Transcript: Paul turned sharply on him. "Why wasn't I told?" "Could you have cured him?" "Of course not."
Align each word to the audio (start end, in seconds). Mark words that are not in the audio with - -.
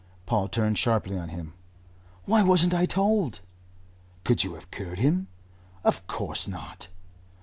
Paul 0.25 0.47
turned 0.47 0.79
sharply 0.79 1.15
on 1.15 1.29
him. 1.29 1.53
"Why 2.25 2.41
wasn't 2.41 2.73
I 2.73 2.87
told?" 2.87 3.39
"Could 4.23 4.43
you 4.43 4.55
have 4.55 4.71
cured 4.71 4.97
him?" 4.97 5.27
"Of 5.83 6.07
course 6.07 6.47
not." 6.47 6.87